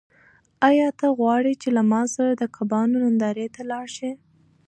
[0.69, 4.11] آیا ته غواړې چې له ما سره د کبانو نندارې ته لاړ شې؟